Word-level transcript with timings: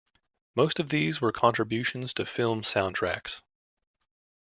Most 0.55 0.79
of 0.79 0.89
these 0.89 1.21
were 1.21 1.31
contributions 1.31 2.11
to 2.15 2.25
film 2.25 2.63
soundtracks. 2.63 3.41